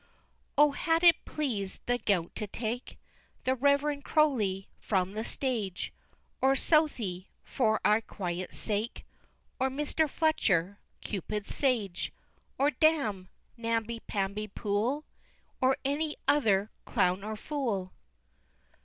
IV. 0.01 0.07
Oh, 0.57 0.71
had 0.71 1.03
it 1.03 1.25
pleased 1.25 1.81
the 1.85 1.99
gout 1.99 2.33
to 2.33 2.47
take 2.47 2.97
The 3.43 3.53
reverend 3.53 4.03
Croly 4.03 4.67
from 4.79 5.13
the 5.13 5.23
stage, 5.23 5.93
Or 6.41 6.55
Southey, 6.55 7.27
for 7.43 7.79
our 7.85 8.01
quiet's 8.01 8.57
sake, 8.57 9.05
Or 9.59 9.69
Mr. 9.69 10.09
Fletcher, 10.09 10.79
Cupid's 11.01 11.53
sage, 11.53 12.11
Or, 12.57 12.71
damme! 12.71 13.29
namby 13.55 13.99
pamby 13.99 14.47
Poole, 14.47 15.05
Or 15.61 15.77
any 15.85 16.17
other 16.27 16.71
clown 16.85 17.23
or 17.23 17.35
fool! 17.35 17.93